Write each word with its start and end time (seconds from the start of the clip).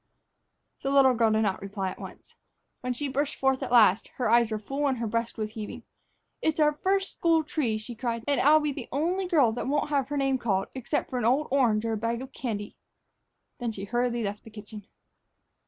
The 0.81 0.89
little 0.89 1.13
girl 1.13 1.29
did 1.29 1.43
not 1.43 1.61
reply 1.61 1.91
at 1.91 2.01
once. 2.01 2.33
When 2.79 2.91
she 2.91 3.07
burst 3.07 3.35
forth 3.35 3.61
at 3.61 3.71
last, 3.71 4.07
her 4.15 4.31
eyes 4.31 4.49
were 4.49 4.57
full 4.57 4.87
and 4.87 4.97
her 4.97 5.05
breast 5.05 5.37
was 5.37 5.51
heaving. 5.51 5.83
"It's 6.41 6.59
our 6.59 6.73
first 6.73 7.11
school 7.11 7.43
tree," 7.43 7.77
she 7.77 7.93
cried; 7.93 8.23
"and 8.27 8.39
here 8.41 8.49
I'll 8.49 8.59
be 8.59 8.71
the 8.71 8.89
only 8.91 9.27
girl 9.27 9.51
that 9.51 9.67
won't 9.67 9.89
have 9.91 10.07
her 10.09 10.17
name 10.17 10.39
called, 10.39 10.69
except 10.73 11.11
for 11.11 11.19
an 11.19 11.25
old 11.25 11.49
orange 11.51 11.85
or 11.85 11.93
a 11.93 11.97
bag 11.97 12.23
of 12.23 12.33
candy." 12.33 12.75
Then 13.59 13.71
she 13.71 13.83
hurriedly 13.83 14.23
left 14.23 14.43
the 14.43 14.49
kitchen. 14.49 14.87